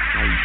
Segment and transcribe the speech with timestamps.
[0.00, 0.40] All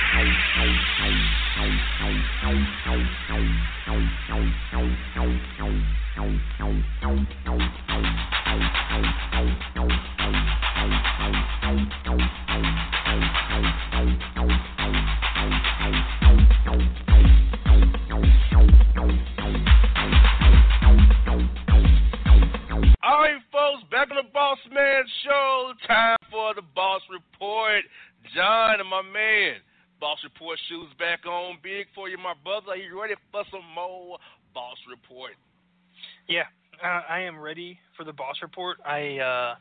[37.15, 38.75] I am ready for the boss report.
[38.85, 39.55] I uh,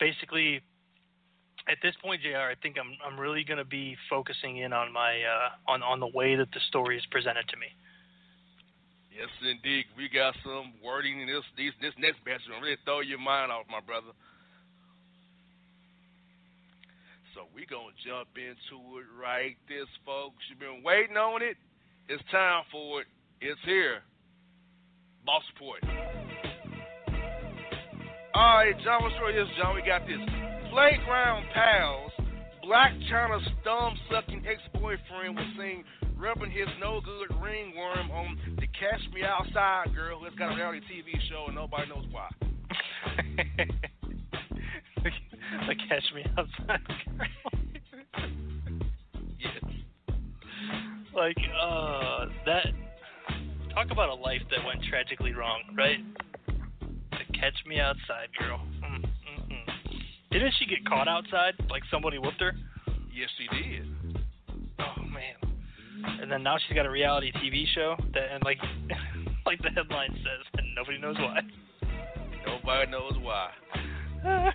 [0.00, 0.62] basically,
[1.68, 2.48] at this point, Jr.
[2.48, 6.00] I think I'm I'm really going to be focusing in on my uh, on on
[6.00, 7.66] the way that the story is presented to me.
[9.12, 9.84] Yes, indeed.
[9.92, 12.40] We got some wording in this these, this next batch.
[12.48, 14.16] Gonna really throw your mind off, my brother.
[17.34, 20.40] So we gonna jump into it right this, folks.
[20.48, 21.60] You've been waiting on it.
[22.08, 23.06] It's time for it.
[23.42, 24.00] It's here.
[25.26, 25.84] Boss report.
[28.36, 29.02] All right, John.
[29.02, 29.74] What story is John?
[29.74, 30.18] We got this.
[30.70, 32.12] Playground pals.
[32.62, 35.84] Blac Chyna's thumb-sucking ex-boyfriend was seen
[36.18, 40.80] rubbing his no-good ringworm on the Catch Me Outside girl who has got a reality
[40.80, 42.28] TV show and nobody knows why.
[45.02, 48.28] the catch me outside girl.
[49.38, 49.64] Yes.
[51.14, 52.66] like uh that
[53.72, 56.00] talk about a life that went tragically wrong, right?
[57.40, 58.60] Catch me outside girl.
[58.82, 60.00] Mm, mm, mm.
[60.30, 61.54] Didn't she get caught outside?
[61.70, 62.54] Like somebody whooped her?
[63.14, 63.86] Yes, he did.
[64.78, 66.20] Oh man.
[66.20, 68.58] And then now she's got a reality TV show that and like
[69.46, 71.40] like the headline says, and nobody knows why.
[72.46, 73.50] Nobody knows why.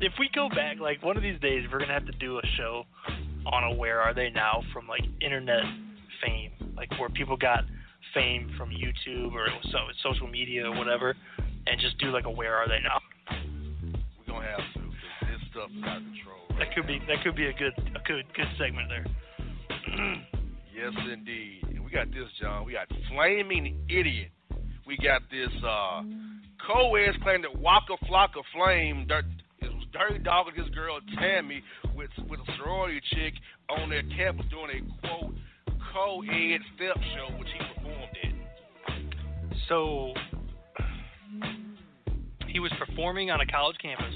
[0.00, 2.46] if we go back, like one of these days, we're gonna have to do a
[2.56, 2.84] show
[3.46, 5.62] on a Where Are They Now from like internet
[6.24, 7.64] fame, like where people got
[8.14, 11.14] fame from YouTube or so, social media or whatever,
[11.70, 13.00] and just do like a Where Are They Now.
[14.18, 14.80] We're gonna have to.
[15.26, 16.44] This stuff is out of control.
[16.50, 19.06] right That could be that could be a good a good good segment there.
[20.78, 21.58] Yes, indeed.
[21.74, 22.64] And we got this, John.
[22.64, 24.30] We got flaming idiot.
[24.86, 26.02] We got this uh
[26.64, 29.24] co-eds claim that Waka Flocka Flame dirt,
[29.58, 31.64] it was dirty dog with his girl Tammy
[31.96, 33.34] with with a sorority chick
[33.68, 35.34] on their campus doing a quote
[35.92, 38.38] co-ed step show, which he performed in.
[39.68, 40.14] So
[42.58, 44.12] he was performing on a college campus.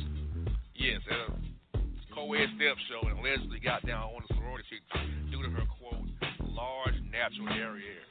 [0.75, 4.83] Yes, at a co-ed step show, and allegedly got down on the sorority chick
[5.31, 6.03] due to her quote
[6.41, 8.03] large natural area.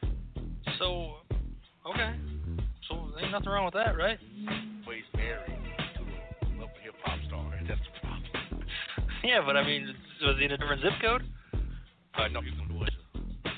[0.80, 1.16] So,
[1.86, 2.16] okay.
[2.88, 4.18] So ain't nothing wrong with that, right?
[4.86, 5.52] But he's married
[5.98, 7.52] to a hip hop star.
[7.68, 8.66] That's the problem.
[9.26, 11.24] Yeah, but I mean, was he in a different zip code?
[12.18, 12.92] Uh, no, he's from Georgia.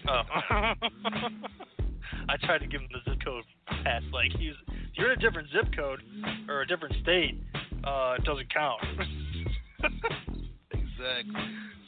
[0.09, 0.23] Oh.
[2.29, 3.43] I tried to give him the zip code
[3.83, 4.01] pass.
[4.11, 6.01] Like, he's, if you're in a different zip code
[6.47, 7.39] or a different state,
[7.83, 8.81] uh, it doesn't count.
[10.71, 11.41] exactly.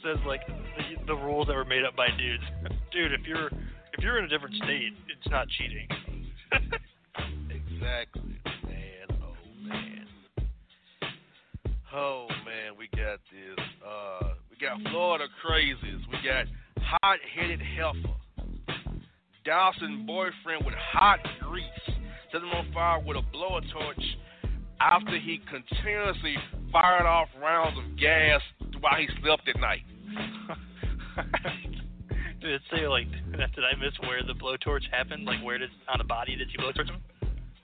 [0.04, 2.44] Says like the, the rules that were made up by dudes.
[2.92, 5.88] Dude, if you're if you're in a different state, it's not cheating.
[7.50, 9.18] exactly, man.
[9.22, 10.06] Oh man.
[11.94, 13.64] Oh man, we got this.
[13.86, 16.00] Uh, we got Florida crazies.
[16.10, 16.46] We got
[17.02, 18.14] hot-headed heifer.
[19.44, 21.95] Dawson boyfriend with hot grease
[22.36, 24.02] set him on fire with a blower torch
[24.80, 26.36] after he continuously
[26.70, 28.40] fired off rounds of gas
[28.80, 29.82] while he slept at night.
[32.40, 33.10] did it say like?
[33.32, 35.24] Did I miss where the blowtorch happened?
[35.24, 37.00] Like where did on the body did she blowtorch him?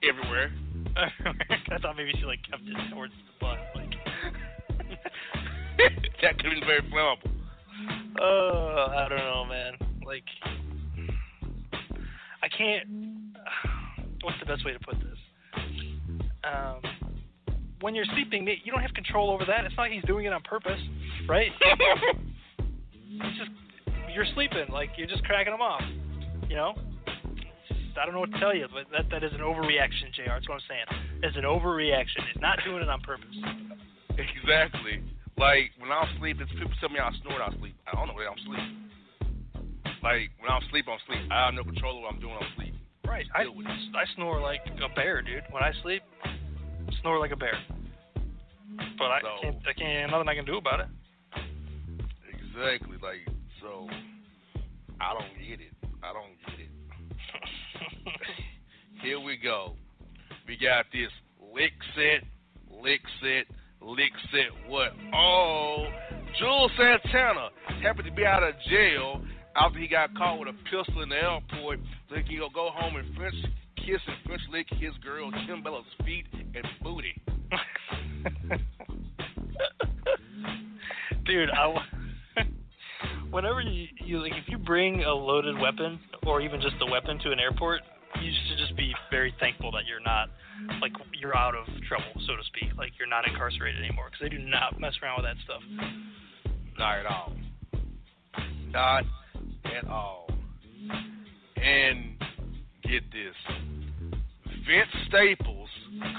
[0.03, 0.53] Everywhere.
[0.97, 3.59] I thought maybe she like kept it towards the butt.
[3.75, 3.91] Like
[6.23, 7.31] that could have been very flammable.
[8.21, 9.75] Oh, I don't know, man.
[10.05, 10.25] Like
[12.43, 13.12] I can't.
[14.23, 15.19] What's the best way to put this?
[16.45, 16.81] Um,
[17.81, 19.65] when you're sleeping, you don't have control over that.
[19.65, 20.81] It's not like he's doing it on purpose,
[21.29, 21.51] right?
[22.59, 23.51] it's just
[24.15, 25.83] you're sleeping, like you're just cracking him off.
[26.49, 26.75] You know?
[28.01, 30.33] I don't know what to tell you, but that that is an overreaction, Jr.
[30.33, 30.89] That's what I'm saying.
[31.23, 32.25] It's an overreaction.
[32.33, 33.37] It's not doing it on purpose.
[34.17, 35.03] Exactly.
[35.37, 37.77] Like when I'm sleeping, people tell me I snore, I sleep.
[37.87, 38.65] I don't know where I'm sleep.
[40.03, 41.21] Like when I'm sleep, I'm sleep.
[41.31, 42.37] I have no control of what I'm doing.
[42.37, 42.72] I'm sleep.
[43.13, 43.27] Right.
[43.35, 45.45] I I snore like a bear, dude.
[45.51, 46.03] When I sleep,
[47.03, 47.59] snore like a bear.
[48.97, 49.57] But I So- can't.
[49.69, 50.11] I can't.
[50.11, 50.87] Nothing I can do about it.
[52.33, 52.97] Exactly.
[53.03, 53.29] Like
[53.61, 53.87] so,
[54.99, 55.73] I don't get it.
[56.03, 56.71] I don't get it.
[59.03, 59.77] Here we go.
[60.49, 61.11] We got this
[61.53, 62.25] lick set,
[62.83, 63.47] lick set,
[63.83, 64.71] lick set.
[64.71, 64.95] What?
[65.15, 65.87] Oh,
[66.41, 67.51] Juelz Santana
[67.83, 69.23] happened to be out of jail
[69.57, 72.97] after he got caught with a pistol in the airport, so he can go home
[72.97, 73.35] and French
[73.77, 77.15] kiss and French lick his girl Kimbella's feet and booty.
[81.25, 81.75] Dude, I.
[83.31, 87.19] Whenever you, you like, if you bring a loaded weapon or even just a weapon
[87.21, 87.81] to an airport,
[88.21, 90.29] you should just be very thankful that you're not,
[90.83, 92.77] like, you're out of trouble, so to speak.
[92.77, 95.63] Like, you're not incarcerated anymore because they do not mess around with that stuff.
[96.79, 97.33] Not at all.
[98.71, 99.05] Not
[99.65, 100.29] at all.
[101.57, 102.17] And
[102.83, 103.37] get this.
[104.67, 105.69] Vince Staples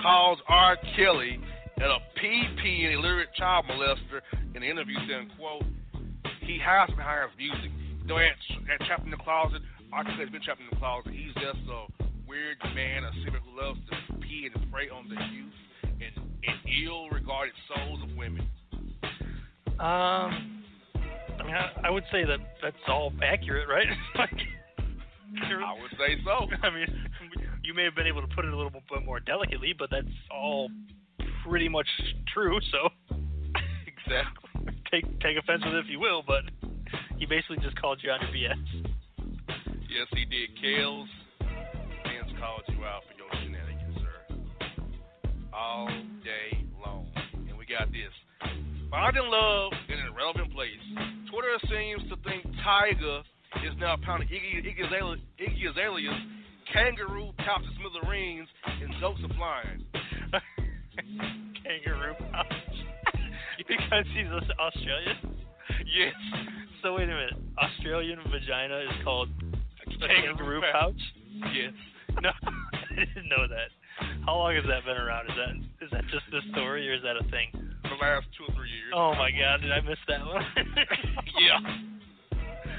[0.01, 0.78] calls R.
[0.95, 1.40] Kelly
[1.78, 4.22] and a PP and illiterate child molester
[4.56, 5.63] in an interview saying, quote,
[6.42, 7.72] he hides behind his music.
[8.01, 8.36] You know, that,
[8.68, 9.62] that trapped in the closet,
[9.92, 10.04] R.
[10.04, 11.13] Kelly's been trapped in the closet.
[11.13, 11.88] He's just a
[12.28, 15.54] weird man, a sinner who loves to pee and prey on the youth
[15.84, 18.48] and, and ill-regarded souls of women.
[19.80, 20.62] Um,
[21.44, 23.88] I mean, I, I would say that that's all accurate, right?
[24.15, 24.32] like,
[25.41, 26.48] I would say so.
[26.63, 26.88] I mean,
[27.63, 30.08] you may have been able to put it a little bit more delicately, but that's
[30.32, 30.70] all
[31.46, 31.88] pretty much
[32.34, 32.60] true.
[32.72, 32.89] So
[34.06, 34.50] Exactly.
[34.91, 36.44] take take offense with it if you will, but
[37.18, 38.91] he basically just called you on your BS.
[39.89, 40.50] Yes, he did.
[40.62, 41.08] Kells,
[41.39, 45.20] Vince called you out for your shenanigans, sir.
[45.53, 45.88] All
[46.24, 47.08] day long.
[47.48, 48.12] And we got this.
[48.94, 50.78] Finding love in an irrelevant place.
[51.26, 53.26] Twitter seems to think Tyga
[53.66, 56.22] is now pounding Iggy, Iggy, Azalea, Iggy Azalea's
[56.72, 59.82] kangaroo pouch of smithereens and jokes are flying.
[61.66, 62.54] Kangaroo pouch.
[63.68, 65.42] because he's Aus- Australian.
[65.90, 66.14] Yes.
[66.84, 67.34] So wait a minute.
[67.58, 69.30] Australian vagina is called
[70.06, 71.02] kangaroo pouch.
[71.50, 71.74] Yes.
[72.22, 73.74] No, I didn't know that.
[74.26, 75.26] How long has that been around?
[75.34, 77.50] Is that is that just this story or is that a thing?
[77.84, 78.46] The last two
[78.84, 78.94] years.
[78.96, 80.46] Oh my god, did I miss that one?
[81.40, 81.60] Yeah.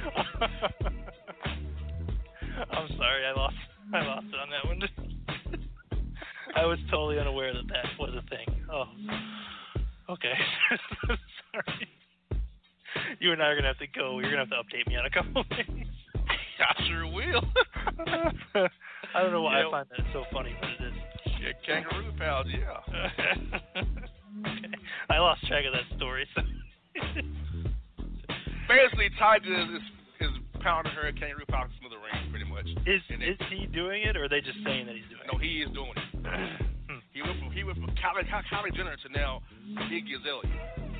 [2.70, 3.56] I'm sorry, I lost
[3.92, 4.80] I lost it on that one.
[6.56, 8.46] I was totally unaware that that was a thing.
[8.73, 8.84] Oh,
[10.11, 10.32] okay.
[11.52, 11.88] sorry.
[13.18, 14.18] You and I are gonna have to go.
[14.20, 15.88] You're gonna have to update me on a couple of things.
[16.61, 17.42] I sure will.
[19.14, 19.62] I don't know why.
[19.62, 20.94] I find that so funny, but it is.
[21.40, 22.80] yeah, kangaroo pouch, yeah.
[25.11, 26.26] I lost track of that story.
[26.34, 26.42] So
[28.68, 29.82] Basically, Tyga is,
[30.20, 30.30] is
[30.62, 32.66] pounding her kangaroo power smithereens, pretty much.
[32.87, 35.32] Is And is he doing it, or are they just saying that he's doing it?
[35.32, 36.61] No, he is doing it.
[36.84, 37.00] Hmm.
[37.14, 39.40] he went from he went from Kylie, Kylie Jenner to now
[39.88, 40.52] Iggy Azalea.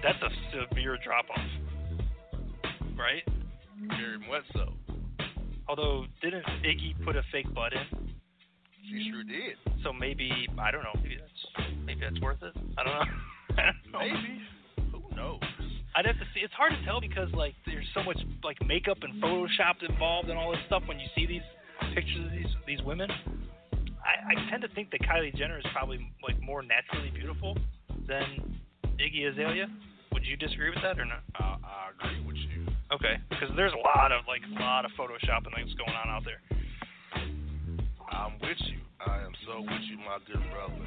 [0.03, 1.45] That's a severe drop off,
[2.97, 3.23] right?
[3.89, 4.73] Very much so.
[5.69, 8.15] Although, didn't Iggy put a fake butt in?
[8.89, 9.57] She sure did.
[9.83, 10.99] So maybe I don't know.
[11.03, 12.55] Maybe that's maybe that's worth it.
[12.79, 13.05] I don't know.
[13.93, 14.43] Maybe.
[14.93, 15.41] Who knows?
[15.97, 16.41] I'd have to see.
[16.41, 20.39] It's hard to tell because like there's so much like makeup and Photoshop involved and
[20.39, 21.47] all this stuff when you see these
[21.95, 23.11] pictures of these these women.
[24.05, 27.57] I, I tend to think that Kylie Jenner is probably like more naturally beautiful
[28.07, 28.59] than
[29.01, 29.67] Iggy Azalea.
[30.13, 31.23] Would you disagree with that or not?
[31.37, 32.67] I, I agree with you.
[32.93, 36.09] Okay, because there's a lot of like a lot of Photoshop and things going on
[36.09, 36.43] out there.
[38.11, 38.79] I'm with you.
[39.07, 40.87] I am so with you, my good brother.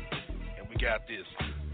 [0.58, 1.28] And we got this.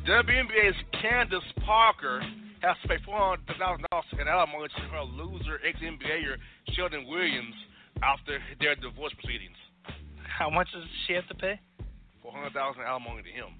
[0.08, 2.22] WNBA's Candace Parker
[2.62, 6.36] has to pay four hundred thousand dollars in alimony to her loser ex NBAer
[6.76, 7.56] Sheldon Williams
[8.04, 9.56] after their divorce proceedings.
[10.28, 11.58] How much does she have to pay?
[12.22, 13.56] Four hundred thousand alimony to him.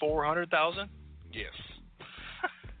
[0.00, 0.88] Four hundred thousand.
[1.30, 1.52] Yes.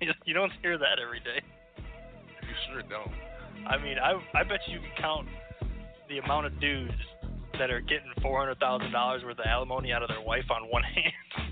[0.24, 1.44] you don't hear that every day.
[1.76, 3.12] You sure don't.
[3.68, 5.28] I mean, I I bet you can count
[6.08, 6.96] the amount of dudes
[7.58, 10.70] that are getting four hundred thousand dollars worth of alimony out of their wife on
[10.70, 11.45] one hand.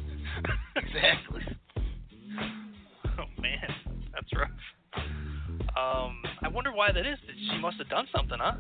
[6.75, 7.19] Why that is.
[7.51, 8.59] She must have done something, huh?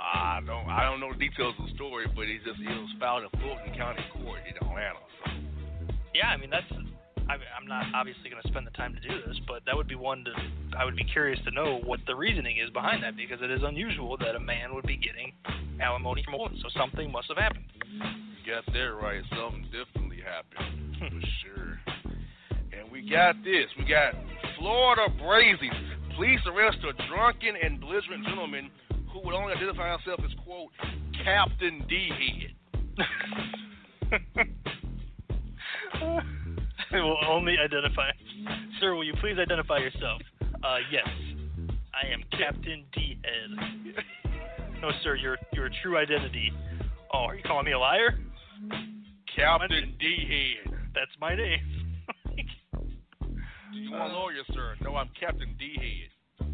[0.00, 2.90] I don't I don't know the details of the story, but it just it was
[2.98, 4.98] filed in Fulton County Court in Atlanta.
[5.24, 5.30] So
[6.14, 6.66] Yeah, I mean that's.
[7.28, 9.76] I mean, I'm not obviously going to spend the time to do this, but that
[9.76, 10.32] would be one to.
[10.76, 13.60] I would be curious to know what the reasoning is behind that because it is
[13.62, 15.30] unusual that a man would be getting
[15.80, 16.58] alimony from a woman.
[16.60, 17.66] So something must have happened.
[17.86, 19.22] you got that right.
[19.30, 21.06] Something definitely happened hmm.
[21.06, 21.78] for sure.
[22.74, 23.70] And we got this.
[23.78, 24.14] We got
[24.58, 25.89] Florida Brazies.
[26.16, 28.70] Police arrest a drunken and belligerent gentleman
[29.12, 30.70] who would only identify himself as quote
[31.24, 32.54] Captain D Head.
[36.92, 38.10] will only identify.
[38.80, 40.22] Sir, will you please identify yourself?
[40.62, 41.08] Uh, yes.
[41.94, 44.04] I am Captain D Head.
[44.80, 46.52] No, sir, your your true identity.
[47.12, 48.18] Oh, are you calling me a liar?
[49.36, 50.74] Captain D Head.
[50.94, 51.79] That's my name.
[53.90, 54.74] You want a lawyer, sir?
[54.82, 56.46] No, I'm Captain D Head.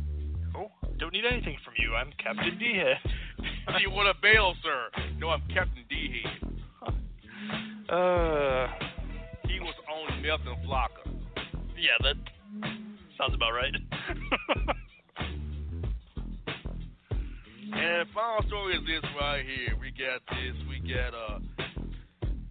[0.56, 1.94] oh, don't need anything from you.
[1.94, 2.96] I'm Captain D Head.
[3.38, 4.88] Do you want a bail, sir?
[5.18, 6.52] No, I'm Captain D Head.
[7.88, 8.66] Uh,
[9.46, 11.06] He was on meth and flakka.
[11.78, 12.16] yeah, that
[13.16, 13.72] sounds about right.
[17.72, 19.76] And final story is this right here.
[19.78, 20.54] We got this.
[20.68, 21.38] We got uh,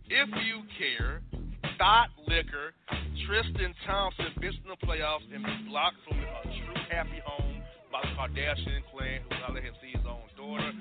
[0.08, 1.22] if you care,
[1.78, 2.74] Thought Liquor,
[3.26, 8.02] Tristan Thompson missed in the playoffs and been blocked from a true happy home by
[8.02, 10.72] the Kardashian clan, who not let him see his own daughter,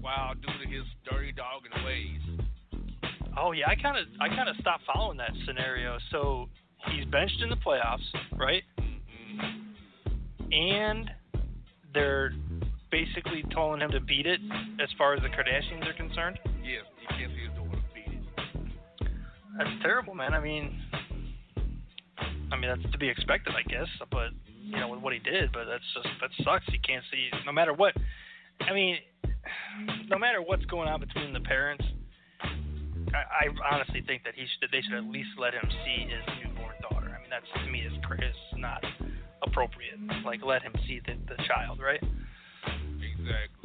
[0.00, 2.20] while due to his dirty dog and ways.
[3.38, 5.98] Oh yeah, I kind of I kind of stopped following that scenario.
[6.10, 6.48] So
[6.90, 8.62] he's benched in the playoffs, right?
[8.80, 10.52] Mm-hmm.
[10.52, 11.10] And
[11.94, 12.32] they're
[12.90, 14.40] basically telling him to beat it
[14.82, 16.38] as far as the Kardashians are concerned.
[16.64, 19.08] Yes, he can't see his daughter beat it.
[19.58, 20.34] That's terrible, man.
[20.34, 20.80] I mean,
[22.52, 23.88] I mean that's to be expected, I guess.
[24.10, 26.64] But you know with what he did, but that's just that sucks.
[26.70, 27.94] He can't see no matter what.
[28.60, 28.96] I mean,
[30.08, 31.84] no matter what's going on between the parents,
[32.42, 36.24] I, I honestly think that he should they should at least let him see his
[36.42, 37.14] newborn daughter.
[37.14, 38.84] I mean, that's to me is is not
[39.42, 39.98] appropriate.
[40.24, 42.02] Like let him see the the child, right?
[43.00, 43.55] Exactly.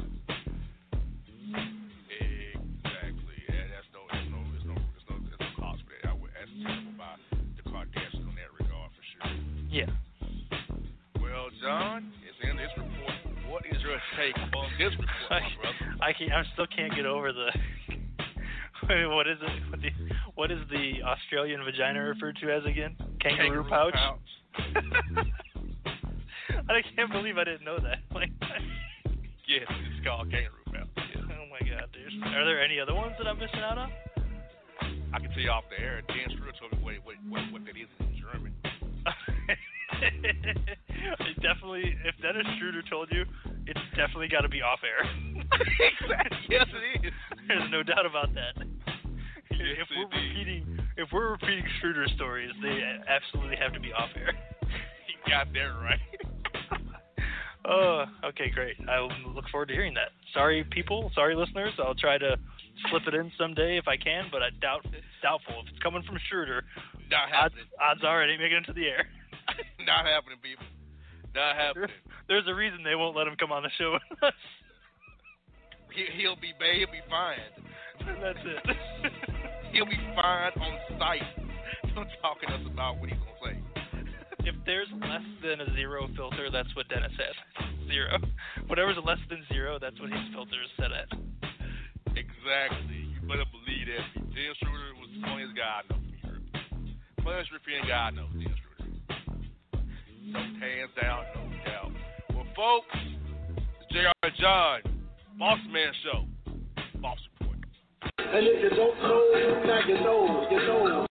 [9.72, 9.86] Yeah.
[11.22, 13.16] Well, John, it's in this report.
[13.48, 15.96] What is your take on this report, I, brother?
[16.02, 17.48] I can't, I still can't get over the.
[19.16, 19.70] what is it?
[19.70, 19.90] What, the,
[20.36, 22.98] what is the Australian vagina referred to as again?
[23.22, 23.96] Kangaroo, pouch.
[26.70, 28.00] I can't believe I didn't know that.
[28.14, 28.30] Like,
[29.48, 30.88] Yes, it's called kangaroo pouch.
[31.16, 31.24] Yes.
[31.32, 32.24] oh my god, dude.
[32.34, 33.92] Are there any other ones that I'm missing out on?
[35.14, 36.02] I can tell you off the air.
[36.08, 38.54] Dan Schroeder told me what, what, what, what that is in German.
[40.02, 43.26] it definitely, if Dennis Schroeder told you,
[43.68, 45.06] it's definitely got to be off air.
[46.02, 46.38] exactly.
[46.50, 47.14] Yes, it is.
[47.48, 48.54] There's no doubt about that.
[49.52, 50.38] Yes, if we're indeed.
[50.38, 54.34] repeating, if we're repeating Schroeder stories, they absolutely have to be off air.
[55.08, 56.00] He got that right.
[57.66, 58.76] Oh, okay, great.
[58.90, 60.10] I look forward to hearing that.
[60.34, 61.12] Sorry, people.
[61.14, 61.74] Sorry, listeners.
[61.78, 62.38] I'll try to
[62.90, 64.86] slip it in someday if I can, but I doubt
[65.22, 65.62] doubtful.
[65.62, 66.64] If it's coming from Schroeder,
[67.12, 67.68] Not odds, happening.
[67.76, 69.04] odds are it ain't making it to the air.
[69.86, 70.64] Not happening, people.
[71.36, 71.92] Not happening.
[72.32, 74.40] There's a reason they won't let him come on the show with us.
[75.92, 76.56] He, he'll be.
[76.56, 77.52] He'll be fined.
[78.24, 78.64] That's it.
[79.72, 81.24] He'll be fined on site.
[81.96, 83.56] Don't talking to us about what he's gonna say.
[84.48, 87.36] if there's less than a zero filter, that's what Dennis has.
[87.88, 88.20] Zero.
[88.68, 91.08] Whatever's less than zero, that's what his filter is set at.
[92.16, 93.08] Exactly.
[93.16, 94.32] You better believe that.
[94.36, 96.01] Dennis Schroeder was the funniest guy I know.
[97.32, 98.28] Funniest European guy I know.
[98.34, 99.88] Dennis Schroeder.
[100.60, 101.92] Hands down, no doubt.
[102.36, 102.88] Well, folks,
[103.56, 104.32] it's J.R.
[104.38, 104.82] John,
[105.40, 106.26] Boss Man Show,
[107.00, 107.58] Boss Report.
[108.18, 111.11] And if you don't know, now you know, you know.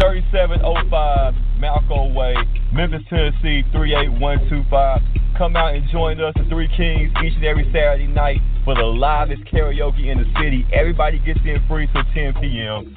[0.00, 2.34] 3705 Malco Way,
[2.72, 5.00] Memphis, Tennessee 38125.
[5.38, 8.82] Come out and join us, the Three Kings, each and every Saturday night for the
[8.82, 10.66] livest karaoke in the city.
[10.72, 12.96] Everybody gets in free till 10 p.m.